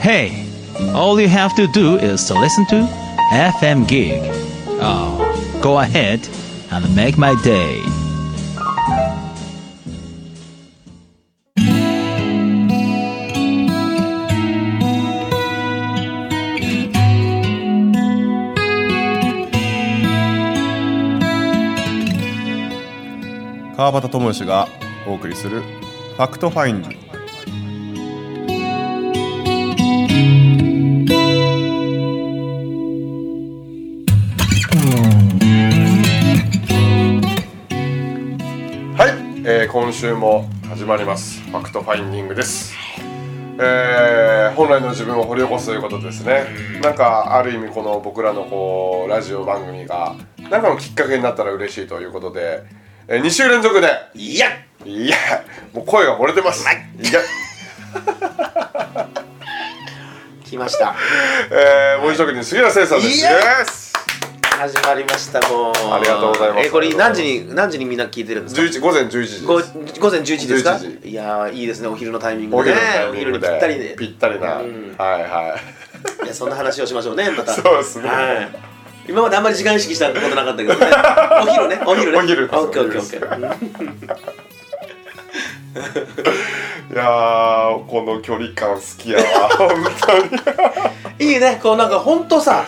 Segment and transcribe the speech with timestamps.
[0.00, 0.46] Hey,
[0.94, 2.86] all you have to do is to listen to
[3.32, 4.20] FM Gig.
[4.80, 6.28] Oh, go ahead
[6.70, 7.82] and make my day.
[23.76, 24.68] 川端智義が
[25.06, 25.60] お送りする「
[26.16, 26.96] ファクトファインディ」
[40.01, 41.43] 」週も始まります。
[41.43, 42.73] Fact Finding です、
[43.59, 46.47] えー本来の自分を掘り起こすということですね。
[46.81, 50.15] なんかある意味この僕らのこうラジオ番組が
[50.49, 52.63] 何かのきっかけになったら嬉しいということで、
[53.07, 54.47] え2週連続でいや
[54.85, 55.15] いや
[55.71, 56.65] もう声が漏れてます。
[56.67, 57.13] い。
[57.13, 57.21] や。
[60.43, 60.95] 来ました。
[61.51, 63.19] えー、文字職人杉浦聖さんです。
[63.19, 63.80] いやイエス
[64.61, 65.73] 始まりましたもう。
[65.91, 66.67] ありがとうございます。
[66.67, 69.43] えこれ何時に何時にみんな聞いてるんですか？11午前11時
[69.99, 72.71] 午前11時ですか？11いやーいいですねお昼のタイミングおで。
[72.71, 72.77] ね
[73.09, 73.95] お昼にぴったりで。
[73.97, 74.95] ぴったりな、うん。
[74.99, 75.57] はいは
[76.21, 76.25] い。
[76.25, 77.53] いやそんな話をしましょうねまた。
[77.57, 78.07] そうですね。
[78.07, 78.49] はい。
[79.09, 80.91] 今まであんまり時間意識したことなかったけどね。
[81.41, 82.17] お昼ねお昼ね。
[82.19, 84.21] お昼オッケーオッケーオッケー。
[86.91, 89.69] いやーこの距離感好きやわ本
[91.17, 91.25] 当に。
[91.33, 92.65] いいねこうなんかほんとさ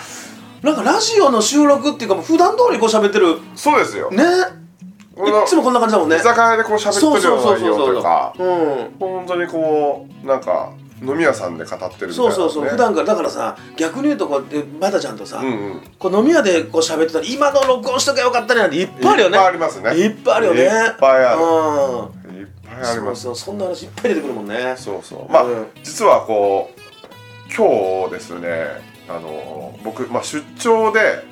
[0.63, 3.37] なんかラジオの収録っていうかもう普段通りこう喋ってる。
[3.53, 4.23] そうですよ、ね。
[4.23, 6.15] いっつもこんな感じだもんね。
[6.15, 8.33] 居酒屋でこう喋ってるような内容とか。
[8.39, 8.95] うん。
[8.97, 15.81] 本当にこうなんか飲み屋さんで語ってるみたいな、ね、そうそうそう、普段からだからさ逆に言うとこうやってバタちゃんとさ、うんうん。
[15.99, 19.37] こう飲み屋でこう喋ってたら今の録音しとけばよかったねなんていっぱいあるよね。
[19.37, 19.91] いっぱいありますね。
[19.91, 20.61] いっぱいあるよね。
[20.61, 23.23] いっぱいあるうんいっぱいあります。
[23.23, 23.35] そう。
[23.35, 24.75] そんな話いっぱい出てくるもんね。
[24.77, 25.31] そうそう。
[25.31, 25.67] まあ、うん。
[25.83, 31.23] 実はこう今日ですねあの僕、まあ、出張で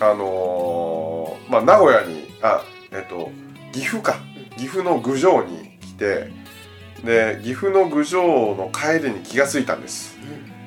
[0.00, 3.30] あのまあ、名古屋にあえっと
[3.72, 4.18] 岐阜か。
[4.56, 6.30] 岐阜の郡上に来て
[7.02, 10.18] で岐阜の郡上の帰りに気がついたんです、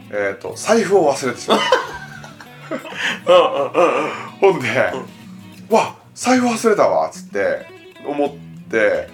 [0.10, 1.66] えっと財布を忘れてしまった。
[4.42, 4.68] ほんで
[5.70, 7.68] 「わ財布忘れたわ」っつって
[8.06, 8.34] 思っ
[8.70, 9.10] て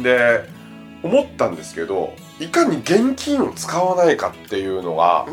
[0.00, 0.44] で
[1.02, 5.30] 思ったんですけどいかに現金を使わないかっていうのがう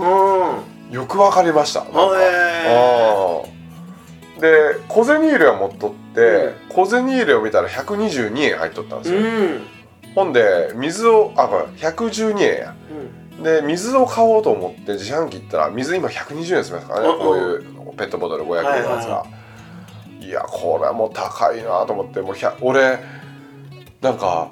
[0.56, 1.86] んよく分かりました。
[4.40, 9.62] で小銭入れを持っとって、う小銭入れを見たら122円入っとったんですよ、うん。
[10.16, 12.76] ほんで水をあごめん112円や。
[13.44, 17.20] で水を買おうと思って自販機行ったら水今120円すみますからね、うんうん。
[17.20, 17.40] こうい
[17.92, 19.26] うペットボトル500円のやつが、はいはいは
[20.28, 20.30] い。
[20.30, 23.00] やこれはもう高いなと思ってもう100俺
[24.02, 24.50] なんか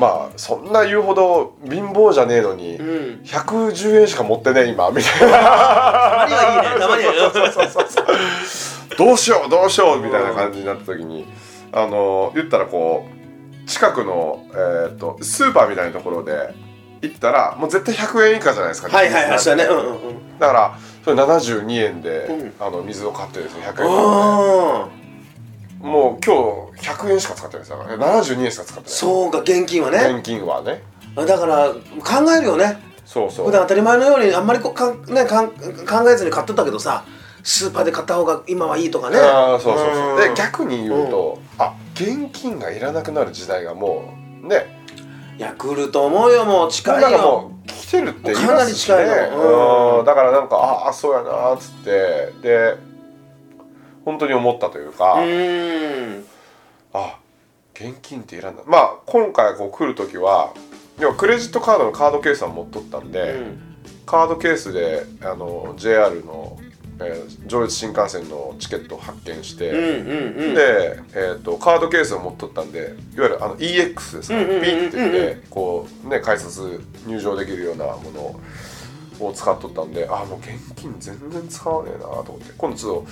[0.00, 2.88] まあそんな言うほど貧乏じゃねえのに、うん。
[2.88, 5.36] うん110円しか持ってねえ今みたいな。
[5.36, 11.26] たまにはいいねどうしようどうしようみたいな感じになった時に
[11.72, 16.54] あの言ったらこう近くの、えー、とスーパーみたいなところで
[17.02, 20.38] 行ったらもう絶対100円以下じゃないですかはいはいはいそうだねうんうんうん。
[20.38, 22.52] だからそれ72円で、うん。
[22.58, 23.90] あの水を買ってですね100円
[25.80, 26.34] もう今
[26.69, 27.70] 日100円しか使ってないです。
[27.70, 28.90] だから72円しか使ってない。
[28.90, 29.98] そうか現金はね。
[29.98, 30.82] 現金はね。
[31.14, 32.78] だから考えるよね。
[33.04, 33.46] そうそう。
[33.46, 37.04] 普段当たり前のようにあんまりこうかん、ね、かん考えずに買っとったけどさ
[37.42, 39.18] スーパーで買った方が今はいいとかね。
[39.18, 40.10] ああそうそうそう。
[40.12, 40.16] うん。
[40.20, 44.78] で逆に言うと、あ現金がいらなくなる時代がもうね。
[45.38, 48.96] いや来ると思うよもう近いなんかよもう来てるって言いかなりますしね。
[48.96, 49.98] 近いのうん。
[50.00, 50.04] うん。
[50.04, 52.32] だからなんかああそうやなーっつって。
[52.42, 52.90] で
[54.04, 56.24] 本当に思ったというか、うーん
[56.92, 57.18] あ
[57.74, 58.62] 現金っていらんだ。
[58.66, 60.52] まあ今回こう来る時は
[60.98, 63.40] 要はクレジットカードのカードケースは持っとったんで、
[64.06, 66.58] カードケースであの JR の、
[67.00, 70.54] えー上越新幹線のチケットを発見して、うんうんうん。
[70.54, 74.62] で、えー、とカードケースを持っとったんでいわゆるあの EX ですか、うんうんうんうん。
[74.62, 78.10] ピッて言ってこうね改札入場できるようなも
[79.20, 82.52] のを使っとったんであもう現金全然使わねえなと思って。
[82.56, 83.06] 今度ちょっと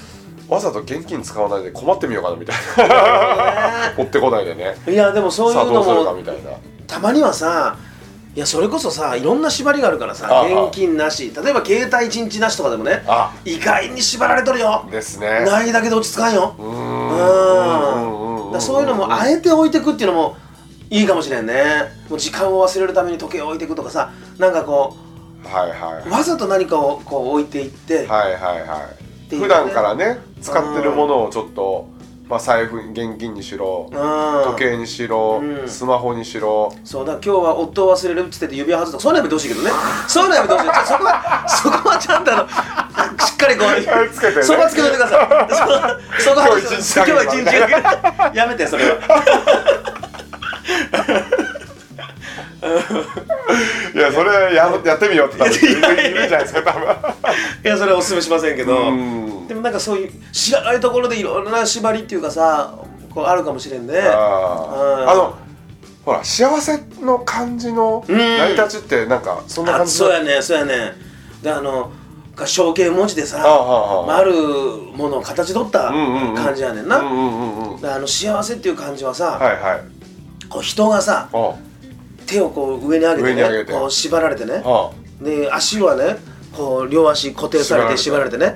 [0.48, 2.56] わざと現金使わないで困ってみようかなみたい
[2.88, 3.92] な。
[3.96, 4.76] 持ってこないでね。
[4.88, 6.50] いやでもそういうのさあどうするかもみたいな。
[6.86, 7.76] たまにはさ
[8.34, 11.32] いやそれこそさいろんな縛りがあるからさ現金なし。
[11.34, 14.88] 例えば携帯一日なしとかでもねあ意外に縛られとるよ。
[14.90, 15.44] ですね。
[15.44, 16.54] ないだけで落ち着かんよ。
[16.58, 18.60] うん。
[18.60, 20.36] そういうのもあえて置いてくっていうのも
[20.88, 21.92] いいかもしれんね。
[22.08, 24.96] もう時間を忘れるために時計を置いていくとかさなんかこ
[25.44, 29.42] はいはうわざと何かをこう置いていって、いはいはいはいていう。
[29.42, 31.88] ね普段からね使ってるものをちょっと
[32.28, 34.52] まあ、財布現金にしろうん。
[34.52, 35.68] 時計にしろ、うん。
[35.68, 36.70] スマホにしろ。
[36.84, 39.70] そうだ今日は夫を忘れるっつってて指輪外すとかそういうのやめてほしいけどね。
[40.06, 40.68] そういうのやめてほしい。
[40.86, 42.46] そこは そこはちゃんとあの
[43.26, 44.42] しっかりこうつけてね。
[44.42, 46.22] そこはつけといてください。
[46.22, 47.44] そそこは今日一
[48.32, 48.98] 日やめてそれは
[53.94, 56.88] いやそれややってみようって多分いるいるんじゃないですか多分。
[57.64, 58.76] いやそれはおすすめしませんけど。
[58.76, 59.46] うん。
[59.46, 62.72] でもなんかそういう知らないところでいろんな縛りっていうかさ
[63.14, 64.00] こうあるかもしれんね。
[64.00, 65.34] ああの
[66.04, 68.18] ほら幸せの感じのうん。
[68.18, 70.94] 成り立ちってなんかそんなあ感じそうやねそうやね
[71.42, 71.92] であの
[72.46, 74.32] 象形文字でさある
[74.94, 77.02] ものを形取った感じやねんな、あ
[77.98, 79.80] の幸せっていう感じはさ、はいはい。
[80.48, 81.54] こう人がさあ
[82.28, 84.62] 手をこう上に上げてねこう縛られてね。
[84.64, 84.90] あ
[85.20, 86.18] で足はね
[86.54, 88.54] こう両足固定されて縛縛らられてね。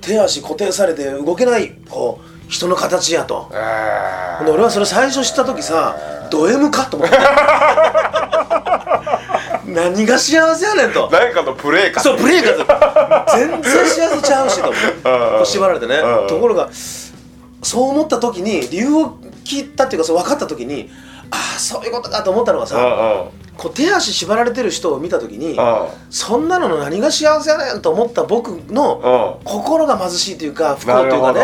[0.00, 3.50] 手足固定されて動けないこう人の形やと。
[3.52, 5.96] えで俺はそれ最初知った時さ
[6.30, 7.16] ド M かと思って。
[9.66, 11.08] 何が幸せやねんと。
[11.10, 12.00] 誰かのプレーか。
[12.00, 14.88] そうブレーカーズ全然幸せちゃうしと思って。
[15.02, 15.96] こう縛られてね。
[15.96, 16.28] うん。
[16.28, 16.68] ところが
[17.62, 20.90] そう思った時に理由を聞いたっていうかそう分かった時に
[21.34, 25.88] ああそういうことかと思ったのがさこう手足縛られてる人を見た時にうん。
[26.10, 29.44] そんなのの何が幸せやねんと思った僕のうん。
[29.44, 31.40] 心が貧しいというか不幸というかね。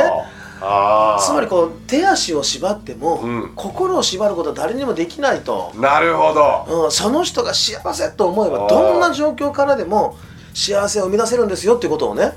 [0.63, 3.53] ああつまりこう手足を縛っても、うん。
[3.57, 6.85] 心を縛ることは誰にもできないと、なるほど。
[6.85, 10.19] うん、その人が幸せと思えばどんな状況からでも
[10.53, 12.33] 幸せを生み出せるんですよっていうことをね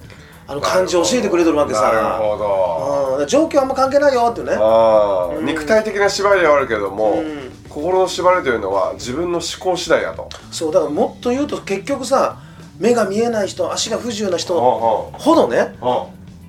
[0.46, 1.82] あの漢字を教えてくれてるわけさ。
[1.82, 3.18] なるほど。
[3.20, 4.56] うん、状況あんま関係ないよっていうね。
[4.60, 5.46] あーうん。
[5.46, 7.52] 肉体的な縛りはあるけども、うん。
[7.70, 10.30] 心の縛りというのは自分の思考次第やと。
[10.52, 12.38] そうだからもっと言うと結局さ
[12.78, 15.68] 目が見えない人足が不自由な人うほどねんうん。
[15.68, 15.74] うん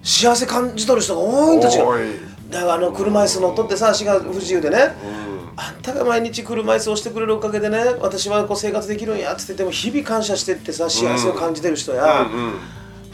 [0.05, 2.20] 幸せ感じ取る人が多いんと違う
[2.50, 4.94] だからあの車椅子乗っ取ってさ足が不自由でね。
[5.02, 5.25] うん。
[5.56, 12.26] あんたが毎日車椅子をしてくれるおかげでね私はこう生活できるんやっつってても日々感謝してってさ幸せを感じてる人や、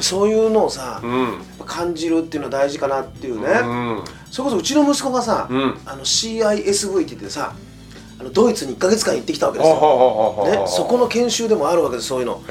[0.01, 1.01] そういうのをさ、
[1.67, 3.67] 感じるっていうのは大事かなっていうね、う
[4.01, 4.05] ん。
[4.31, 5.79] それこそうちの息子がさ、うん。
[5.85, 7.55] あの CISV って言ってさ
[8.19, 9.75] あのドイツに1か月間行ってきたわけですよ、
[10.45, 12.43] ね、そこの研修でもあるわけですそういうの。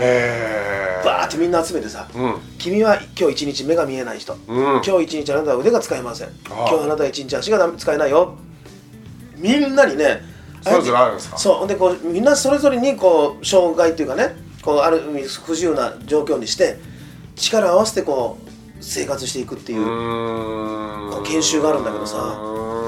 [1.05, 2.35] バーってみんな集めてさうん。
[2.57, 4.81] 君は今日一日目が見えない人、うん。
[4.83, 6.27] 今日一日あなたは腕が使えません。
[6.27, 8.35] あ今日あなたは一日足が使えないよ。
[9.37, 10.21] みんなにね
[10.61, 11.37] それぞれあるんですか？
[11.37, 11.67] そう。
[11.67, 16.77] でこうみんなそれぞれにこう障害っていうかねこうある意味不自由な状況にして
[17.39, 18.49] 力を合わせてこう
[18.81, 22.37] 生活していくっていう研修があるんだけどさ。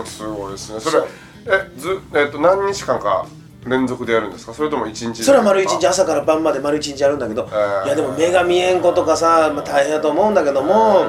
[0.06, 0.80] すごいですね。
[0.80, 1.03] それ
[1.45, 3.25] えずえっと何日間か
[3.65, 4.53] 連続でやるんですか？
[4.53, 7.86] それとも一日それは丸一日あ朝から晩まで丸一日やるんだけど、ー。
[7.86, 11.04] いやでも目が見えん子とかさ、まあ、大変だと思うんだけども、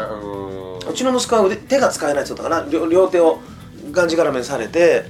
[0.86, 2.70] ううちの息子は腕手が使えないって言ったかな。
[2.70, 3.40] 両両手を
[3.90, 5.04] がんじがらめにされて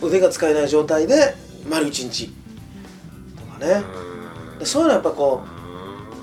[0.00, 1.34] 腕が使えない状態で
[1.68, 2.32] 丸一日
[3.36, 3.82] とかね。
[4.58, 5.48] でそういうのはやっぱこう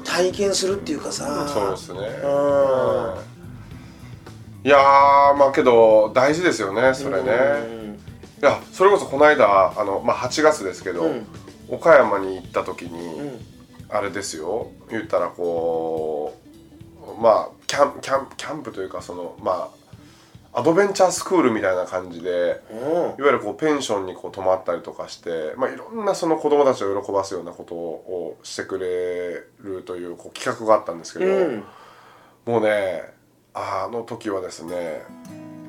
[0.06, 1.48] 体験するっていうかさ。
[1.48, 2.00] そうですね。
[2.00, 2.06] うん。
[4.64, 7.32] いやーまあけど大事ですよねそれね。
[8.42, 11.26] いやそれこそこの間あの、まあ、8月ですけど、うん。
[11.68, 13.40] 岡山に行った時に、うんうん。
[13.90, 14.72] あれですよ。
[14.90, 16.38] 言ったらこ
[17.18, 19.85] うまあキャンキャンキャンプというかそのまあ
[20.56, 22.80] アドベンチャースクールみたいな感じでうん。
[22.80, 31.64] いわゆるこうペンションにこう泊まったりとかして、まあ、いろんなその子供たちを喜ばすようなことをしてくれるというこう企画があったんですけど、うん。
[32.46, 33.04] もうね
[33.54, 35.04] あの時はですね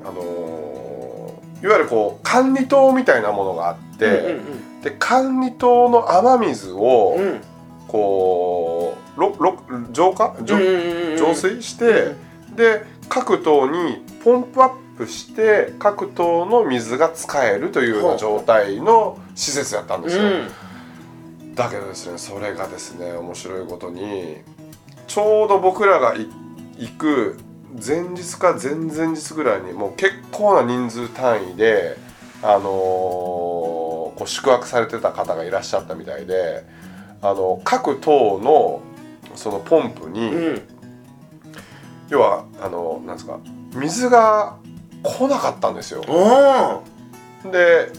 [0.03, 4.41] あのーいわゆるこう管理棟みたいなものがあって、う
[4.79, 7.27] んで管理棟の雨水を、うん。
[7.27, 7.41] うん
[7.87, 9.57] こうろろ
[9.93, 10.35] 浄化？
[10.43, 11.17] 浄うんうんうんうん。
[11.17, 12.15] 浄水して、
[12.53, 20.23] で各棟にポンプアップして各棟の水が使えるというような状態の施設やったんですよ、
[21.55, 24.37] だけどですねそれがですね面白いことに
[25.07, 26.27] ちょうど僕らがい
[26.77, 27.37] 行く
[27.85, 31.97] 前日か前々日ぐらいにもう結構な人数単位で、
[32.41, 36.65] あのーこう宿泊されてた方がいらっしゃったみたいで、
[37.21, 38.81] あの各棟の
[39.35, 40.61] そのポンプに、うんうん
[42.09, 43.39] 要はあのなんですか
[43.73, 44.57] 水が
[45.03, 46.01] 来なかったんですよ。
[46.07, 46.83] お
[47.51, 47.91] で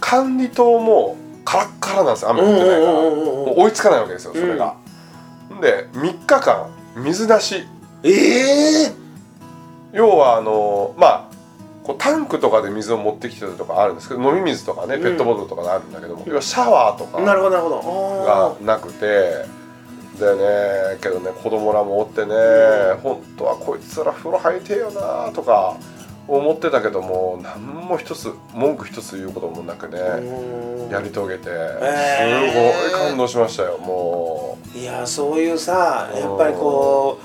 [0.00, 2.92] 管理棟もカラッカラなんですよ雨降ってないから。
[2.92, 4.76] もう追いつかないわけですよそれが。
[5.60, 7.64] で3日間水出し。
[8.02, 8.92] ええ
[9.92, 11.24] 要はあのまあ
[11.82, 15.02] こうタンクとかで水を持ってきてたとかあるんですけど飲み水とかねうん。
[15.02, 19.46] ペットボトルとかあるんだけども、要はシャワーとかなるほどなるほどがあなくて
[20.18, 20.98] でね。
[21.00, 22.34] けどね子供らもおってね、
[23.02, 25.76] 本当はこいつら風呂入りてえよなとか
[26.28, 30.90] 思ってたけども何も一つ文句一つ言うこともなくねうん。
[30.90, 32.82] やり遂げてすえー。
[32.82, 37.20] ごい感動しましたよもいやそういうさやっぱりこ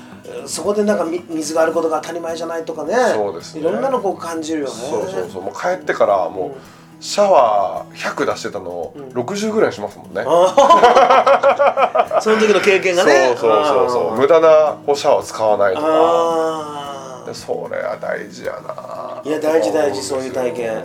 [0.46, 3.62] うそこでなんかみ水があることが当たり前じゃないとかねそうですね。
[3.62, 4.76] いろんなのこう感じるようね。
[4.76, 5.42] そうそうそう。
[5.42, 9.08] もう帰ってからもうシャワー100出してたのをうん。
[9.10, 12.22] 60ぐらいしますもんね、あー。
[12.22, 13.36] その時の経験がね。
[13.36, 14.20] そうそうそうそう。
[14.20, 17.34] 無駄なこうシャワーを使わないとか。
[17.34, 19.22] それは大事やな。
[19.24, 20.84] いや大事大事そういう体験。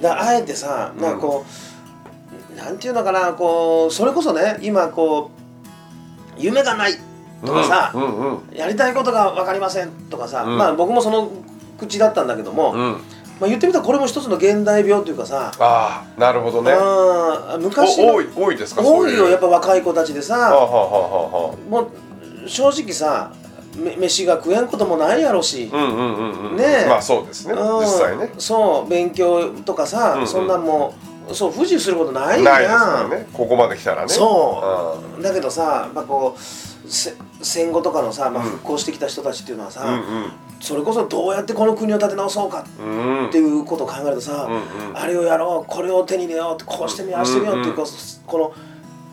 [0.00, 1.44] だあえてさなんかこ
[2.54, 6.92] う、なんていうのかなこうそれこそね今こう夢がない
[7.44, 8.56] とかさ、うんうんうん。
[8.56, 10.56] やりたいことが分かりませんとかさ、うん。
[10.56, 11.28] まあ僕もその
[11.80, 13.00] 口だったんだけども、うん
[13.40, 16.72] まあ、言ってみたらこれも一つの現代病というかさ、ああなるほどね。
[16.72, 20.62] あー昔多い多いですか多いよやっぱぱ若い子たちでさ、はあはあ
[21.50, 21.90] はも
[22.44, 23.32] う正直さ
[23.76, 26.56] め飯が食えんこともないやろし、あうんうんうんうん。
[26.56, 26.88] ねえ。
[26.88, 27.54] まあそうですね。
[27.54, 27.80] うん。
[27.80, 28.32] 実際ね。
[28.38, 30.26] そう勉強とかさ、うんうん。
[30.26, 30.94] そんなんも
[31.30, 33.28] うそう不自由することないないですやん、からね。
[33.32, 34.08] ここまで来たらね。
[34.08, 35.22] そう。
[35.22, 38.50] だけどさやっぱこうせ戦後とかのさ、まあ、うん。
[38.50, 42.86] 復興してきた人たちっていうのはさ、うんそれこそどうやってこの国を立て直そうかうん。
[42.86, 44.52] うんっていうことを考えるとさ、う
[44.86, 44.96] んうん。
[44.96, 47.84] あれをやろうこれを手に入れようってこうしてみようああしてみようっていううんうん。
[47.84, 48.52] こうこの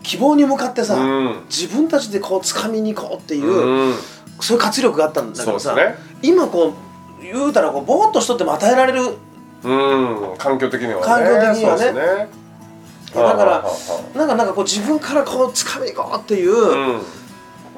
[0.02, 1.44] 希望に向かってさ、うん。
[1.48, 3.94] 自分たちでこう掴みに行こうっていう、うん。
[4.40, 5.94] そういう活力があったんだけどさ、ね。
[6.22, 6.74] 今こ
[7.20, 9.02] う言うたらこうぼーっとしとっても与えられる
[9.62, 10.36] うん。
[10.38, 11.02] 環境的にはね。
[11.02, 11.92] 環境的にはね。
[11.92, 12.46] ね。
[13.14, 13.64] だから
[14.14, 17.00] なんかなんかこう自分からこう掴みに行こうっていうあはあ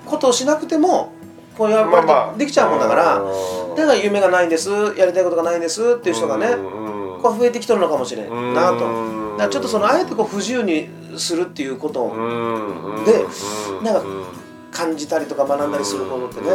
[0.08, 1.12] ことをしなくても
[1.56, 3.76] こうやうんっぱりできちゃうもんだから、うん。
[3.76, 6.48] だから夢がないんですやりたいことがないんですっていう人がね、
[7.20, 8.86] こう増えてきとるのかもしれんなと。
[8.86, 9.36] うん。
[9.36, 13.84] だちょっとそのあえてこう不自由にするっていうことでうん。
[13.84, 14.24] なんかうん。
[14.70, 16.50] 感じたりとか学んだりすることってね、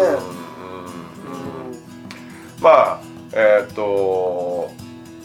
[2.61, 3.01] まあ
[3.33, 4.71] えっ、と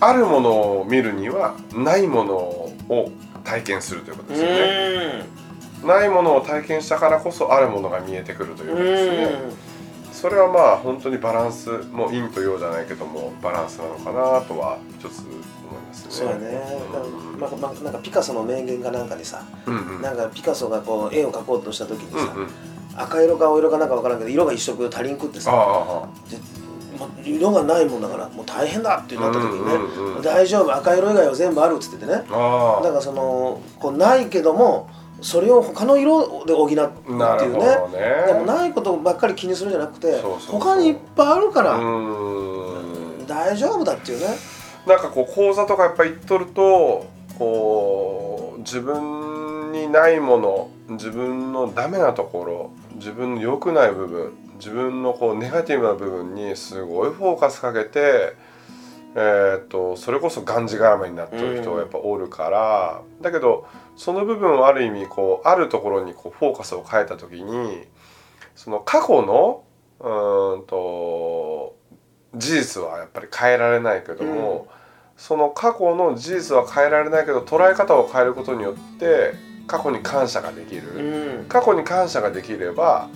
[0.00, 3.12] あるものを見るにはないものを
[3.44, 5.37] 体験するということですよね。
[5.84, 9.68] ないものを体験したからこそあるものが見えてくるということですね。
[10.12, 16.10] それはまあ本当にバランスもう陰と陽じゃないけどもバランスなのかなとは一つ思いますね。
[16.10, 16.52] そうやね、
[16.92, 20.02] だからまあまあなんかピカソの名言かなんかにさ、うんうん。
[20.02, 22.50] なんかピカソがこう絵を描こうとした時にさ、うんうん。
[22.96, 26.08] 赤色か青色かなんか分からんけど色が一色足りんくってあさ
[27.24, 30.22] 色がないもんだからもう大変だってなった時にね、うんうんうん。
[30.22, 32.24] 大丈夫赤色以外は全部あるっつっててね。
[32.28, 32.82] ああ。
[32.82, 37.66] だからそのこうないけどもそれを他の色で補うっていうね。
[37.92, 38.26] ね。
[38.26, 41.78] でもないことばっかり気にするんじゃなくてそう他にいっぱいあるから、
[43.26, 44.26] 大丈夫だっていうね。
[44.86, 47.06] なんかこう講座とかやっぱ行っとると
[47.38, 58.34] こう自分にないもの自分のダメなところ自分の良くない部分自分のこうネガティブな部分にすごいフォーカスかけて、
[59.14, 67.84] えー、とそれこそがんじがらめになってる人がやっぱおるから、だけどその部分をある意味こうあるところにこうフォーカスを変えた時に
[68.54, 69.64] その過去の
[70.00, 71.76] うーんと
[72.34, 74.68] 事実はやっぱり変えられないけども、
[75.16, 79.32] その過去の事実は変えられないけど捉え方を変えることによって
[79.66, 81.44] 過去に感謝ができる、うん。
[81.46, 83.08] 過去に感謝ができれば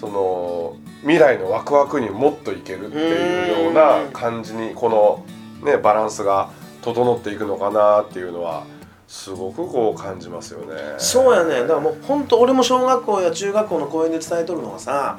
[0.00, 5.24] その未来のワクワクにもっといけるっていうような感じにこの、
[5.64, 6.50] ね、バランスが
[6.82, 8.64] 整っていくのかなっていうのは
[9.08, 10.74] すごくこう感じますよね。
[10.98, 11.60] そうやね。
[11.62, 15.18] だからもう本当俺も小学校や中学校の講演で伝えとるのはさ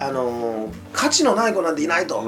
[0.00, 2.22] あのー価値のない子なんていないと、こ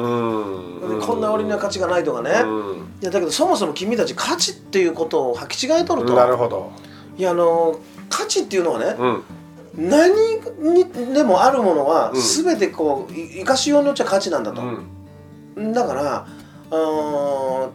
[1.14, 2.88] んな俺には価値がないとかね、うん。
[3.00, 6.14] いやだけどそもそも君たち価値っていうことを履き違えとると。
[6.14, 6.72] なるほど。
[7.16, 7.78] いやあのー
[8.08, 9.22] 価値っていうのはね、うん
[9.76, 10.12] 何
[10.74, 10.84] に
[11.14, 12.20] でもあるものはうん。
[12.20, 14.62] 全てこうい生かしようによっちゃ価値なんだと、
[15.56, 15.72] うん。
[15.72, 16.26] だから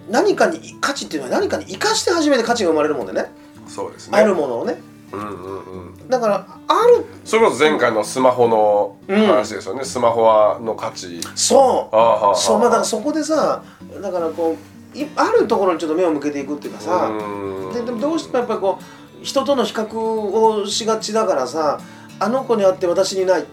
[0.10, 3.32] 何かに価値っていうのは何かに生かして初めて価値が生まれるもんでね。
[3.68, 4.18] そうですね。
[4.18, 4.82] あるものをね。
[5.12, 5.64] うんうん
[6.00, 6.10] うん。
[6.10, 7.06] だからある。
[7.24, 9.84] それこそ前回のスマホの話ですよね。
[9.84, 11.20] スマホはの価値。
[11.36, 12.38] そう。
[12.38, 12.60] そう。
[12.60, 13.64] まあだからそこでさ
[14.02, 14.56] だからこ
[14.94, 17.08] ういあるところにちょっと目を向けていくっていうかさ。
[17.08, 17.74] うん。
[17.74, 18.84] ででもどうしてもやっぱりこう
[19.26, 21.82] 人との比較をしがちだからさ
[22.20, 23.46] あの子にあって私にない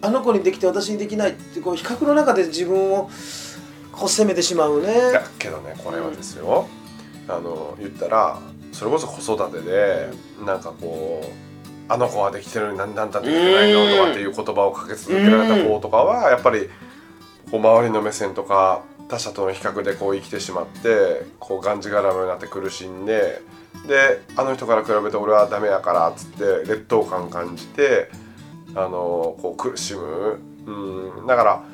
[0.00, 3.10] あの子にできて私にできないってこう比較の中で自分を
[3.92, 5.12] こう責めてしまうね。
[5.12, 6.66] だけどねこれはですよ、
[7.28, 8.38] あの言ったら
[8.72, 10.08] それこそ子育てで
[10.46, 16.70] なんかこうあの子はできてるのに何なんだできてないのとかっていう言葉をかけ続けられた子とかはやっぱり
[17.50, 23.42] こう周りの目線とか他者との比較でこう生きてしまってこうがんじがらめになって苦しんで
[23.86, 28.10] であの人から比べて俺はダメやからっつって劣等感感じて
[28.74, 31.64] あのこう苦しむ、うん、だから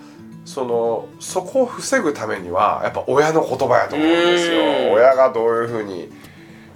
[0.45, 4.61] そのそこを防ぐためにはやっぱ親の言葉やと思うんですよ。
[4.61, 4.93] うん。
[4.93, 6.11] 親がどういうふうに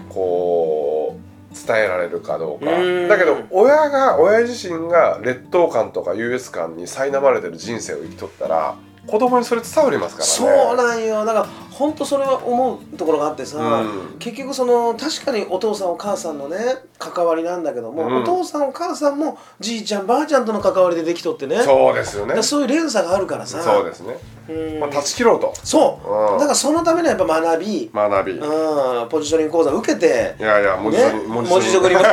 [0.08, 1.18] こ
[1.52, 2.72] う伝えられるかどうか。
[2.72, 3.08] うん。
[3.08, 10.30] だけど親が親自身が劣等感とか優越感に苛まれてる人生を生きとったら子供にそれ伝わりますからね。
[10.32, 11.25] そうなんよ。
[11.26, 11.46] だから
[11.78, 14.18] 本当それは思うところがあってさ、うん。
[14.18, 16.56] 結局その確かにお父さんお母さんのね
[16.99, 18.23] 関わりなんだけども、うん。
[18.23, 21.62] お父さんお母さんもじいちゃんばあちゃんとの関わりでできとってね。
[21.62, 22.42] そうですよね。
[22.42, 23.62] そういう連鎖があるからさ。
[23.62, 24.16] そうですね、
[24.49, 24.80] うん。
[24.80, 25.54] まあ、断ち切ろうと。
[25.62, 26.38] そう、うん。
[26.38, 32.04] だからそのためにはやっぱ学び、学び、いうん、ポジショニング講座受けてやいや文字職ね人、文字職人も。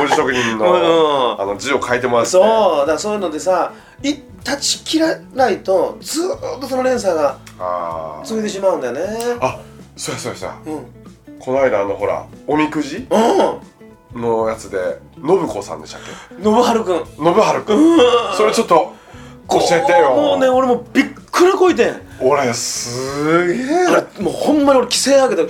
[0.00, 1.40] 文字職人 の,、うん。
[1.42, 2.32] あの字を書いてもらって。
[2.32, 2.42] そう。
[2.80, 8.24] だからそういうのでさい断ち切らないとずーっとその連鎖があー。
[8.24, 9.00] 続いてしまうんだよね。
[9.40, 9.60] あ
[9.96, 10.56] そうやそうやそうや。
[10.66, 10.72] うん。
[10.74, 10.86] うん
[11.38, 13.06] この間あのほらおみくじ
[14.12, 16.00] のやつで信子さんでしたっ
[16.36, 16.42] け？
[16.42, 17.04] 信春くん。
[17.16, 17.98] 信春くん。
[18.36, 18.92] それちょっと
[19.48, 20.10] 教えてよ。
[20.10, 22.02] もうね俺もびっくらこいてん。
[22.20, 24.22] 俺すげえ。
[24.22, 25.48] もうほんまに俺規制上げてイエ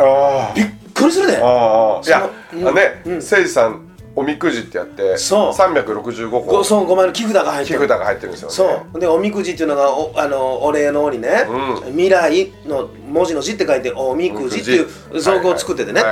[0.00, 0.56] あー。
[0.56, 3.12] びっくりするねあああいやそのあねうん。
[3.18, 3.83] 誠司さん
[4.16, 5.52] おみくじってやってそう。
[5.52, 6.62] 365ご個。
[6.62, 7.80] そう5枚の木札が入ってる。
[7.80, 8.54] 木札が入ってるんですよね。
[8.54, 9.00] そう。
[9.00, 11.92] でおみくじっていうのがおあのお礼のおにね、うん。
[11.92, 16.02] 未来の文字の字って書いておみくじっていう造語を作っててね。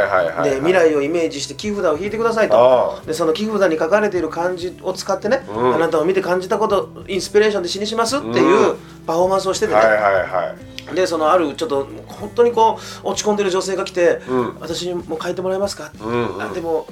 [0.43, 3.01] で未来をイメージして木札を引いてくださいと。
[3.07, 5.75] でその木札に書かれている漢字を使ってね、うん。
[5.75, 16.43] あなたを見て感じたことインスピレーションで詩にしますっていううパフォーマンスをしててね、はいはいはいでそのあるちょっと本当にこう落ち込んでる女性が来て「うん私にも書いてもらえますか?」うんうん。
[16.43, 16.87] あでも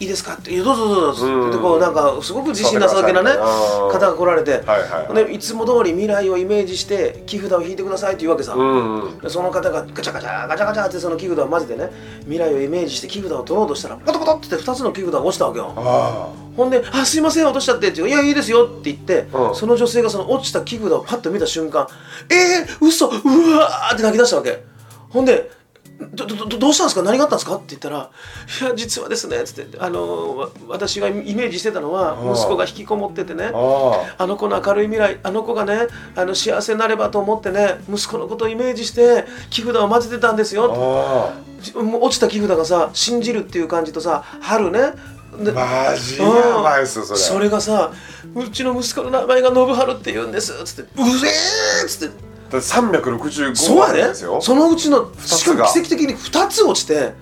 [0.00, 1.48] いいですか?」って「いやどうぞどうぞ」うん。
[1.50, 11.90] ってこうなんかすごく自信なさげなね方が来られて、はいはいつも通り未来をイメージして木札を引いてくださいって言うわけさ、その方がガチャガチャガチャガチャってその木札を混ぜてね
[12.20, 15.72] 未来をイメージして木札を取ろうとしたらポトポトって2つの木札が落ちたわけよ。
[15.76, 19.54] あほんで「あすいません落としちゃって」って言ういやいいですよ」って言って、うん。
[19.54, 21.86] その女性がその落ちた木札をパッと見た瞬間
[22.30, 24.64] 「えー、嘘うわー!」って泣き出したわけ。
[25.10, 25.50] ほんで
[26.12, 27.02] どどどどうしたんですか？
[27.02, 28.10] 何があったんですか?」って言ったら
[28.62, 33.50] 「いや実はですね」つってあのわ私がイメージしてたのはうん息子が引きこもっててね
[34.18, 41.32] あの子の明るい未来あの子がねあの幸せになればと思ってね息子のことをイメージして木札を混ぜてたんですよ。
[41.76, 44.92] あもう落ちた木札がさ「信じる」っていう感じとさ「春ね」
[45.40, 47.18] でマジやばいっすよそれ。
[47.18, 47.90] それがさ
[48.34, 52.14] 「うちの息子の名前が信春って言うんです」っつって「うぜー!」っつって
[52.50, 53.92] だって365そうやね。
[53.92, 54.40] あるんですよ。
[54.40, 57.12] そのうちのつしかもが奇跡的に2つ落ちて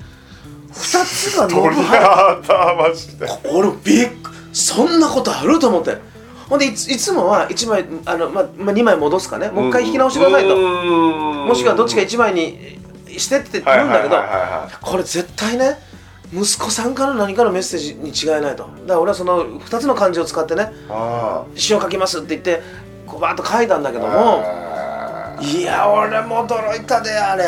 [0.73, 3.27] 2つが信 鳥春肌マジで。
[3.53, 5.99] 俺びっくそんなことあると思って。
[6.49, 9.49] ほんでいついつもは1枚あの、まま2枚戻すかね。
[9.51, 10.57] もう一回引き直してくださいと。
[10.57, 12.79] ももしくはどっちか1枚に
[13.19, 14.17] してって言うんだけど
[14.81, 15.79] これ絶対ね
[16.33, 18.63] 息子さんから何かのメッセージに違いないと。
[18.63, 22.63] だから俺はその2つの漢字を使ってねあ詩を書きますって言って
[23.07, 24.66] こうバーッと書いたんだけあどもあ
[25.41, 27.45] いや俺も驚いたであれ。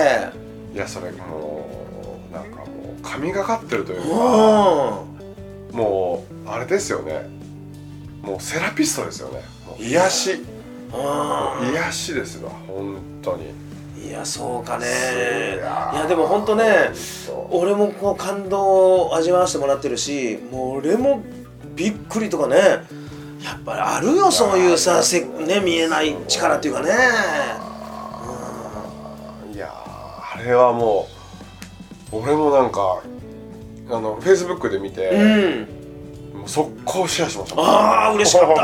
[0.72, 1.66] ーいやそれも
[2.30, 2.64] うなんかも
[2.98, 4.08] う神がかってるといううか
[5.74, 5.76] ん。
[5.76, 7.28] もうあれですよね。
[8.22, 9.42] もうセラピストですよね。
[9.78, 10.32] 癒し。
[10.92, 13.44] う癒しですわ本当に。
[14.04, 14.86] んいやそうかね。
[14.86, 15.60] いい
[15.98, 16.90] やでも本当ね
[17.26, 21.22] 本俺もこう感動を味わわせてもらってるしもう俺も
[21.74, 22.56] びっくりとかね。
[23.42, 26.90] やっぱりあるよそういうさせ、ね、見えない力っていうかね
[30.38, 31.08] あれはも
[32.12, 33.02] う俺もなんか
[33.90, 36.38] あのフェイスブックで見て、うん。
[36.38, 37.60] もう速攻シェアしました。
[37.60, 38.62] ああ嬉しかった。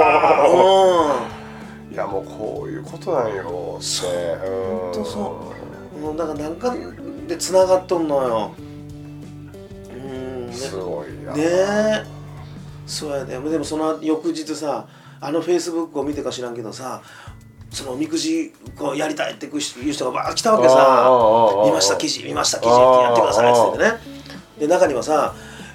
[0.48, 4.10] う んいやもうこういうことなんよそう。
[4.10, 4.78] うん。
[4.78, 5.36] ほんとそ
[5.96, 6.74] うもうだからなんか
[7.26, 8.50] でつながっとんのよ。
[9.92, 10.46] うん。
[10.46, 11.32] ねすごいな。
[11.32, 11.42] ね。
[11.42, 12.04] え
[12.86, 13.40] そうやね。
[13.50, 14.86] でもその翌日さ
[15.20, 17.02] あのフェイスブックを見てか知らんけどさ
[17.74, 21.08] そのおみくじこうやりたいっていう人がバーッ来たわけさ。
[21.66, 23.94] 見ました記事見ました記事ってやってくださいっつってね。
[24.60, 25.34] で中にはさ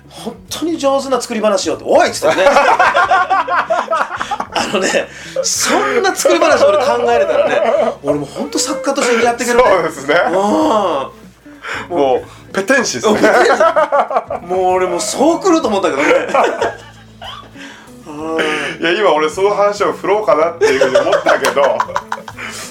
[0.09, 2.45] 本当に上手な作り話をっておいっつってね。
[2.51, 3.75] あ
[4.73, 5.09] のね
[5.43, 7.61] そんな作り話俺考えれたらね
[8.01, 9.63] 俺も本当作家としてやっていけるね。
[9.69, 10.15] そうですね。
[10.27, 10.33] うん。
[10.33, 11.11] も
[12.49, 13.19] うペテン師ですね。
[14.43, 16.05] もう俺もうそう来ると思ったけどね
[18.79, 21.61] いや今俺その話を振ろうかなっていうふうに思ったけど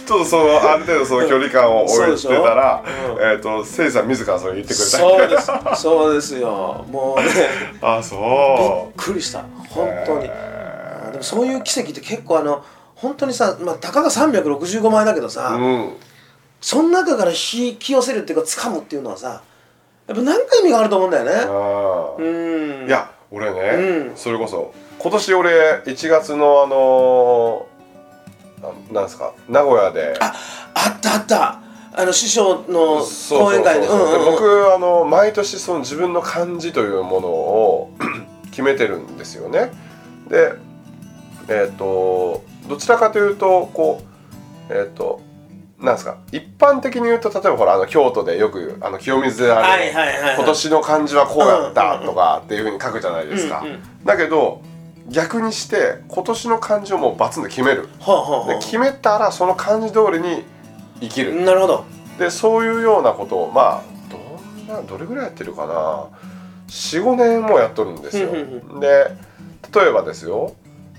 [0.07, 3.31] ちょっとそのある程度その距離感を置いてたら、そうでしょ。
[3.31, 6.85] えっ、とせいさん自らそれ言ってくれたそうですそうですよ。
[6.91, 7.31] もうね。
[7.83, 9.45] あそびっくりした。
[9.69, 10.25] 本当に。
[10.25, 15.93] へでもそういう奇跡って結構あの本当にさ、まあ、たかが365枚だけどさ、ううん。
[16.61, 19.43] その中から引き寄せるっていうか掴むっていうのはさ
[20.09, 21.33] やっぱ何か意味があると思うんだよね。
[21.35, 22.89] あうーん。
[22.89, 23.61] いや俺ね、
[24.11, 24.17] うん。
[24.17, 27.67] それこそ今年俺1月のあの
[28.63, 30.33] あなんですか名古屋であ
[30.97, 31.61] ったあった。
[31.95, 33.89] あの師匠の講演会で。
[33.89, 37.91] 僕あの毎年その自分の漢字というものを
[38.51, 39.73] 決めてるんですよね。
[40.29, 40.53] で
[41.49, 44.03] えっ、とどちらかというとこ
[44.71, 45.21] うえっ、と
[45.81, 46.19] なんですか？
[46.33, 50.37] 一般的に言うと例えばほらあの京都でよくあの清水寺で、はいはいはいはい。
[50.37, 53.61] 今年の漢字はこうやったとかっていうふうに書くじゃないですか。
[53.61, 54.63] うんうんだけど
[55.11, 57.89] 逆にして今年の漢字をもうバツンと決める。
[58.01, 60.45] はあはあ決めたらその漢字通りに
[61.01, 61.45] 生きある。
[61.45, 61.85] なるほど。
[62.19, 66.09] でそういうようなことをまあどんなどれぐらいやってるかな。
[66.69, 68.31] 45年もやっとるんですよ。
[68.81, 69.15] で
[69.75, 70.55] 例えばですよ。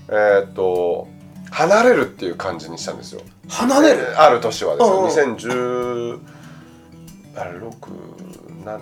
[0.08, 1.06] えーっと
[1.50, 3.22] 「離れる」っていう漢字にしたんですよ。
[3.48, 4.06] 離れる？
[4.10, 5.10] えーある年はですうんうん。
[5.10, 6.18] よ2010
[7.36, 7.70] あれ6
[8.64, 8.78] 7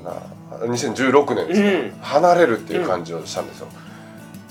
[0.67, 1.93] 2016年ですよ、うん。
[2.01, 3.69] 離れるっていう漢字をしたんですよ。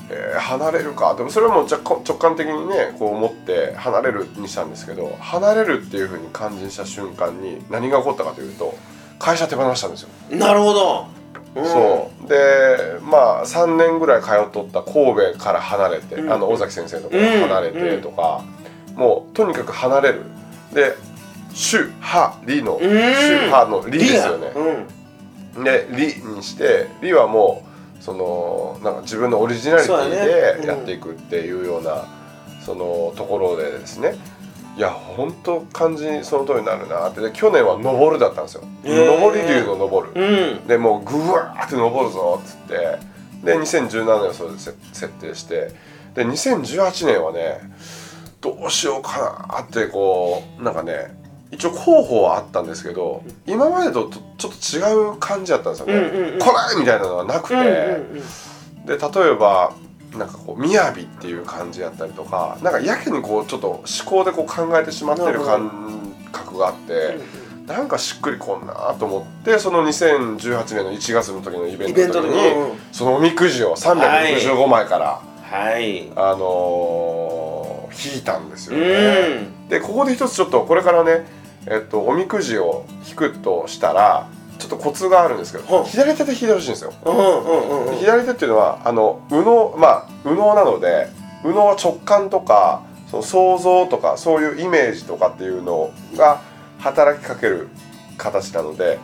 [0.09, 1.15] えー離れるか。
[1.15, 8.73] でもそれも若干直感的にねこう思って離れるにしたんですけど離れるっていうふうに漢字にした瞬間に何が起こったかというと
[9.19, 11.07] 会社手放したんですよ、なるほど、
[11.57, 12.29] うん、そう。
[12.29, 16.31] でまあ3年ぐらい通っとった神戸から離れて、うん。
[16.31, 18.43] あの尾崎先生のところから離れてとか、
[18.95, 20.21] もうとにかく離れる。
[20.73, 20.95] で
[21.53, 22.89] 「主派理」の「うん。
[22.89, 24.51] 主派」の「理」ですよね。
[25.55, 25.63] うん。
[25.63, 27.63] で「理」にして「理」はも
[27.99, 30.61] うそのなんか自分のオリジナリティうん。
[30.61, 32.05] でやっていくっていうような
[32.65, 34.15] そのところでですね
[34.77, 37.19] いや本当漢字その通りになるなって。
[37.19, 39.19] で去年は「登る」だったんですよ「へー。
[39.19, 40.67] 登り竜の登る」うん。
[40.67, 42.99] でもうぐわーって登るぞっつって。
[43.43, 45.71] で2017年をそれでせ設定して。
[46.13, 47.59] で2018年はね
[48.39, 51.15] どうしようかなってこうなんかね
[51.51, 55.93] 一応候補はあったんですけど今までととちょっと違う感じだったんですよね。
[55.93, 56.39] うんうんうん。
[56.39, 58.85] これみたいなのがなくて、うんうんうん。
[58.85, 59.73] で例えば
[60.17, 67.47] なんかこう「雅」っていう感じやったりとかなんかやけにこうちょっと思考でこう考えてしまってる感覚があって。
[67.67, 77.57] なんかしっくりこんなと思ってその2018年の1月の時のイベントの時に、そのおみくじを365枚から、はいあのー
[77.97, 79.39] 引いたんですようね。
[79.39, 81.25] んでここで一つちょっとこれからね、
[81.65, 86.93] えっと、おみくじを引くとしたらちょっとコツがあるんですけど、は左手で引いてほしいんですよ。
[87.05, 91.09] うんうんうんうん左手っていうのはあの右脳まあ右脳なので
[91.43, 96.41] 右脳は直感とかその想像とかそういうイメージとかっていうのが
[96.79, 97.69] 働きかける
[98.17, 98.99] 形なので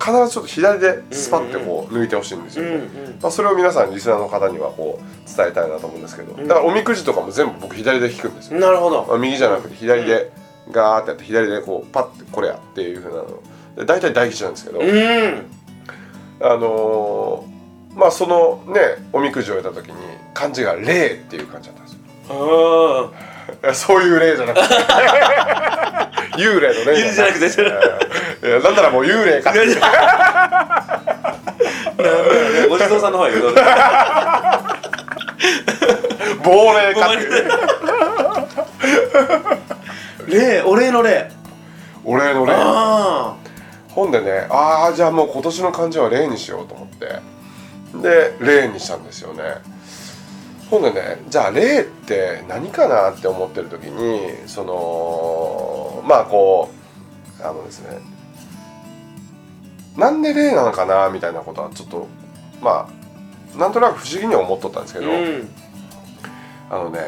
[0.00, 2.70] 必ずちょっと左でスパッてこう抜いてほしいんですよね。
[2.70, 8.58] うんうんまあ、それを皆さんリスナーの方にはこう伝えたいなと思うんですけどうんだからおみくじとかも全部僕左で引くんですよ。
[8.58, 10.32] なるほどまあ、右じゃなくて左で
[10.70, 13.34] ガーってやって左でこうパッてこれやっていうふうなので
[13.76, 15.46] 大体大吉なんですけど、うん。
[16.42, 17.50] あのー
[17.94, 18.80] まあそのね
[19.12, 19.94] おみくじを得た時に
[20.32, 21.96] 漢字が「霊」っていう漢字だったんです
[22.28, 23.12] よ。
[23.74, 24.74] そういう霊じゃなくて。
[26.40, 27.46] 幽霊の霊幽霊じゃなくて。
[28.46, 29.50] いやなんならもう幽霊か。
[29.52, 29.60] って
[32.70, 33.54] お地蔵さんの方へ言う
[36.42, 37.16] 亡霊かっ
[40.28, 41.30] て霊お礼の霊
[42.04, 43.34] お霊の霊あ
[44.00, 47.20] ほんでねああじゃあもう今年の漢字は霊にしようと思って。
[48.00, 49.42] で霊にしたんですよね。
[50.70, 56.70] ほんでねじゃあ霊って何かなって思ってる時にそのまあこ
[57.42, 57.98] うあのですね
[59.98, 62.06] なんで霊なのかなみたいなことはちょっと
[62.62, 62.88] ま
[63.54, 65.48] あなんとなく不思議には思っとったんですけど、あうん。
[66.70, 67.00] あのね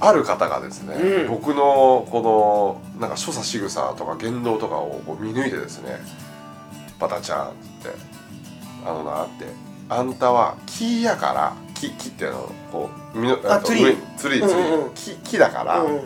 [0.00, 1.28] ある方がですね、うん。
[1.28, 6.00] 僕のこのなんか所作仕草とか言動とかをこう見抜いてですね
[6.98, 7.52] 「パタちゃん」っ
[7.82, 7.90] て
[8.84, 9.46] 「あのな」って
[9.88, 13.96] 「あんたは木やから木木ってあのこうみのあツリー。
[14.16, 16.00] ツリー木木だから、うん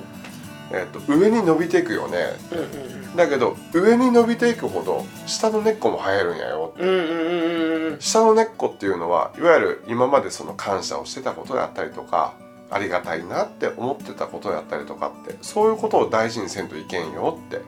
[0.70, 2.18] えっと上に伸びていくよね。
[2.53, 6.74] うんだけど上に伸びていくほど下の根っこも生えるんやよ。
[6.79, 7.96] うんうんうんうん。
[8.01, 12.35] 下の根っこっていうのはいわゆる今までその感謝をしてたことであったりとか
[12.70, 17.61] ありがたいなって思ってたことであったりとかってそういうことを大事にせんといけんよって。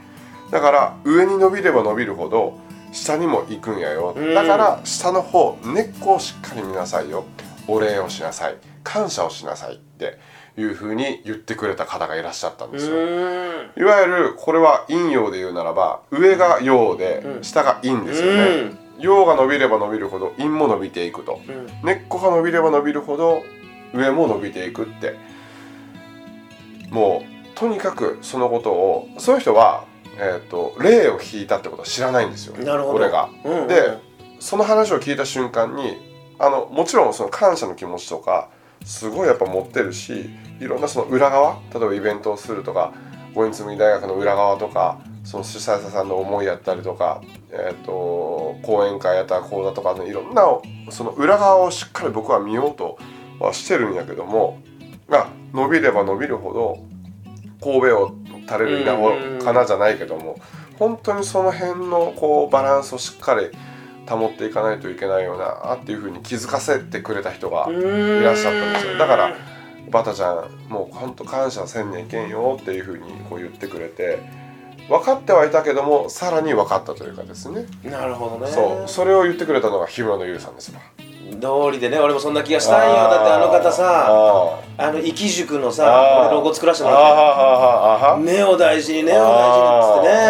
[0.50, 2.58] だから上に伸びれば伸びるほど
[2.92, 4.14] 下にも行くんやよ。
[4.16, 4.34] うん。
[4.34, 7.24] だから下の方根っこをしっかり見なさいよ。
[7.68, 8.56] お礼をしなさい。
[8.82, 10.18] 感謝をしなさいって
[10.56, 12.96] いうふうに言ってくれた方がいらっしゃったんですよ。
[12.96, 12.98] う
[13.78, 13.82] ん。
[13.82, 17.44] いわゆるこれは陰陽で言うならば上が陽でうん。
[17.44, 18.72] 下が陰ですよね。
[18.98, 21.40] 陽が伸びれば伸びるほど陰も伸びていくと。
[21.48, 21.66] うん。
[21.84, 23.42] 根っこが伸びれば伸びるほど
[23.94, 25.16] 上も伸びていくって。
[26.90, 29.84] もうとにかくそのことをそういう人は、
[30.18, 32.92] えー、と霊を引いたってことは知らないんですよなるほど。
[32.94, 33.28] これが。
[33.44, 33.68] うんうん。
[33.68, 33.98] で
[34.40, 35.96] その話を聞いた瞬間に
[36.38, 38.48] あのもちろんその感謝の気持ちとか
[38.84, 42.94] すごいやっぱ持ってるしいろんなその裏側例えばイベントをするとか
[43.34, 50.42] 五円紬大学の裏側とかその主催者さんの思いやったりとか、えー、と講演会やったら講座とかのいろんな
[50.90, 52.98] その裏側をしっかり僕は見ようと
[53.40, 54.60] はしてるんやけども
[55.08, 56.84] が伸びれば伸びるほど
[57.60, 58.14] 神戸を
[58.48, 60.38] 垂れる稲穂かなじゃないけども
[60.78, 63.50] 本当にその辺のこうバランスをしっかり
[64.08, 68.98] 保っていかないといけないよなっていうふうに気づかせてくれた人がいらっしゃったんですよ。
[68.98, 69.36] だから
[69.90, 74.20] バタちゃんもう本当感謝せんねんけんよっていうふうにこう言ってくれて
[74.88, 77.66] 分かってはいたけどもさらに分かったというかですね。
[77.84, 78.50] なるほどね。
[78.50, 78.88] そう。
[78.88, 80.80] それを言ってくれたのが日村のゆうさんですわ
[81.32, 82.94] 通りでね俺もそんな気がしたんよ。
[82.94, 86.26] だってあの方さああの生き塾のあさー。
[86.26, 87.20] 俺ロゴ作らせてあもらって。
[88.04, 90.20] ああ根を大事に根を大事にっつってね。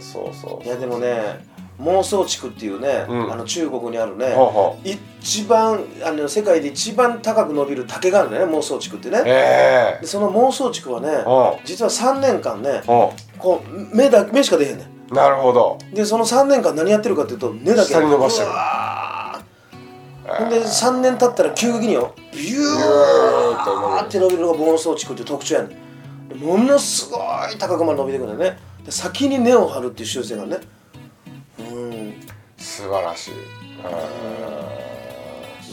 [0.00, 3.32] そうそういやでもね妄想地区っていうね、うん。
[3.32, 4.88] あの中国にあるね、ほうほう。
[4.88, 9.22] 一番あの世界で一番高く伸びる竹があるんだよね妄想地区ってね。
[9.26, 15.14] えでその妄想地区はねえ実は3年間ねこう目だ目しか出へんねん。
[15.14, 15.78] なるほど。
[15.90, 17.92] んでその3年間何やってるかっていうと根だけ。
[17.92, 18.50] 下に伸ばしてる
[20.38, 25.76] ほんで3年経ったら急激によビューって伸びるのが妄想地区っていう特徴やね
[26.34, 26.38] ん。
[26.38, 27.20] ものすごい
[27.58, 28.58] 高くまで伸びてくるんだよね。
[28.84, 30.58] で先に根を張るっていう習性がね。
[31.58, 32.14] うん。
[32.56, 33.30] 素晴らしい。
[33.32, 33.34] い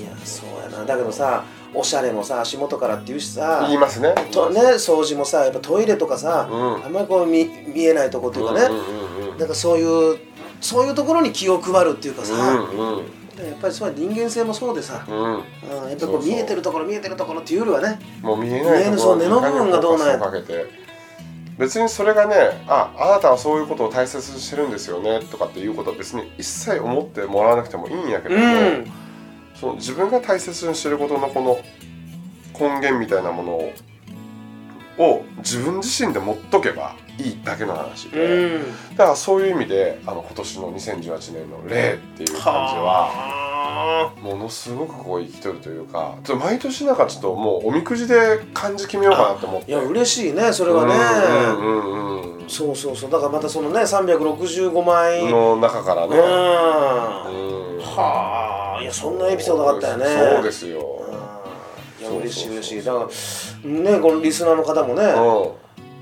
[0.04, 0.86] やそうやな。
[0.86, 1.44] だけどさ
[1.74, 4.14] おしゃれもさ足元からって言うしさ言いますね。
[4.32, 6.86] とね掃除もさやっぱトイレとかさ、うん。
[6.86, 8.82] あんまりこう見見えないとこっていうかね、うんう
[9.28, 9.38] んうん。
[9.38, 10.20] なんかそういう
[10.60, 12.38] そういうところに気を配るっていうかさ、う
[12.76, 13.06] んうん
[13.38, 15.16] やっぱりそう人間性もそうでさ、うん。
[15.16, 15.44] うん、やっ
[15.84, 18.00] ぱりこそう見えてるところ見えてるところっていうよりはね。
[18.22, 20.20] もう見えないところそう根の部分がどうなんや
[21.58, 22.36] 別にそれがね
[22.68, 28.92] ああなたはそういうことを大切にしてるんですよねとかっていうことは別に一切思ってもらわなくてもいいんやけども、うん。
[29.56, 31.60] その自分が大切にしてることのこの
[32.60, 33.74] 根源みたいなものを
[34.98, 38.64] を自分自身で持っとけばいいだけの話うで、ん。
[38.96, 49.72] だからそういう意味であの今年の2018年の「例」っていう感じははものすごくこう生きとるというか毎年なんかちょっともうおみくじで漢字決めようかなと思って。
[49.72, 53.10] いや嬉しいねそれはね、うんうんうんそうそうそう。
[53.10, 57.78] だからまたそのね365枚うんの中からね、うん。
[57.78, 57.80] うん。
[57.80, 58.82] はあ。
[58.82, 60.06] いやそんなエピソードがあったよね。
[60.36, 61.02] そうですよ、
[62.02, 62.84] いや嬉しい嬉しい。
[62.84, 65.52] だからねこのリスナーの方もね、うん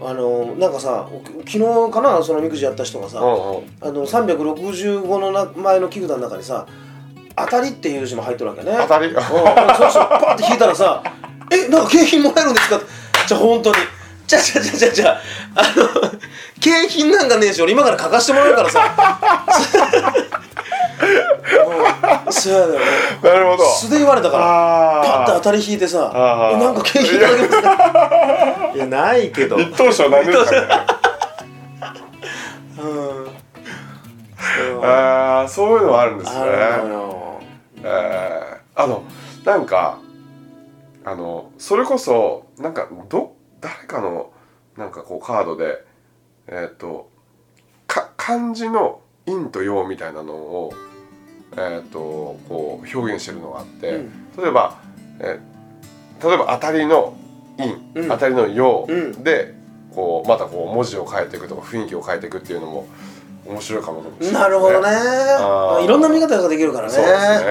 [0.02, 1.08] あのなんかさ
[1.46, 1.60] 昨日
[1.92, 3.64] かなそのみくじやった人がさ、うんうん。
[3.82, 6.66] あの365のな前の木札の中にさ
[7.36, 8.76] 「当たり」っていう字も入ってるわけね。
[8.82, 9.08] 当たり？
[9.08, 9.14] うん。
[9.16, 9.24] そう
[9.92, 11.04] そうパッて引いたらさ
[11.52, 12.80] 「えなんか景品もらえるんですか?」
[13.28, 13.76] じゃあ本当に。
[14.28, 15.18] じゃあじゃあじゃあじゃあじゃあ
[15.56, 16.12] あの
[16.62, 18.80] 景品なんかねえし俺今から書かしてもらうからさ。
[20.24, 20.29] うん
[22.32, 22.86] そうやだよね
[23.24, 23.64] なるほど。
[23.66, 24.44] 素で言われたから。
[25.04, 26.00] パッて当あたり引いてさ
[26.60, 29.58] なんか景品いただけますかいやないけど。
[29.58, 30.68] あ一等賞何ですかね
[32.80, 32.86] うん。
[33.26, 36.38] そうああそういうのはあるんですね。
[36.40, 37.42] あるのよ。
[37.78, 38.84] えー。
[38.84, 39.04] あの
[39.46, 40.00] なんか
[41.06, 44.32] あのそれこそなんかど誰かの
[44.78, 45.84] なんかこうカードで
[46.48, 47.10] えっ、と
[47.88, 50.74] か漢字の陰と陽みたいなのを
[51.58, 52.00] えっ、と
[52.48, 54.12] こう表現してるのがあって、うん。
[54.38, 54.78] 例えば、
[55.20, 55.60] えー
[56.22, 57.16] 例えば当たりの
[57.58, 58.10] 陰、うん。
[58.10, 59.24] 当たりの陽うん。
[59.24, 59.54] で、
[59.96, 62.88] こうまたこう文字を変えていくとか雰囲気を変えていくっていうのも
[63.46, 64.40] 面白いかもしれなね。
[64.40, 65.86] なるほどね。
[65.86, 66.94] いろんな見方ができるからね。
[66.94, 67.44] そうです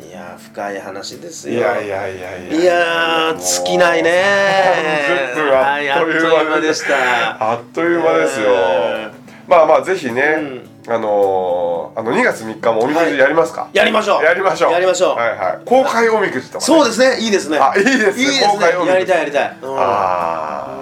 [0.00, 0.08] ね。
[0.08, 1.58] いや深い話ですよ。
[1.58, 3.32] いやいやいやいやいや。
[3.32, 4.22] ー尽きないね。
[5.34, 7.52] 30分はいあっという間でした。
[7.52, 9.10] あっという間ですよ、え。
[9.46, 14.22] まあまあぜひね、あのーあの2月3日もおみくじやりますか、やりましょう。
[14.24, 14.72] やりましょう。
[14.72, 15.16] やりましょう。
[15.16, 15.64] はいはい。
[15.64, 17.18] 公開おみくじとか、ね、そうですね。
[17.24, 17.58] いいですね。
[17.58, 18.22] あいいですね。
[18.22, 18.92] いいです公開おみくじ。
[18.92, 19.56] ねやりたいやりたい。
[19.62, 19.78] うん。
[19.78, 19.82] あ
[20.68, 20.76] あ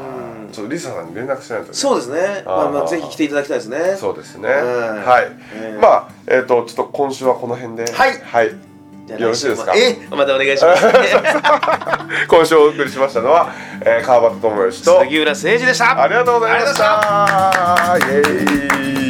[0.46, 1.70] うんちょっとリサさんに連絡しないとね。
[1.72, 2.42] そうですね。
[2.44, 3.96] まあまあぜひ来ていただきたいですね。
[3.96, 5.04] そうですね、うん。
[5.04, 5.26] はい、
[5.72, 5.80] うん。
[5.80, 7.84] まあえっ、とちょっと今週はこの辺で。
[7.90, 8.20] はい。
[8.20, 8.48] はい。
[8.48, 9.74] よろしいですか？
[9.76, 9.96] え？
[10.10, 10.84] またお願いします。
[12.28, 13.52] 今週お送りしましたのは、
[13.84, 16.02] えー、川端智義と杉浦誠二でした。
[16.02, 17.98] ありがとうございました。
[17.98, 19.03] イエーイ